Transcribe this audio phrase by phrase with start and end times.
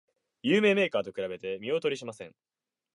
[0.41, 2.33] 有名メーカーと比べて見劣りしません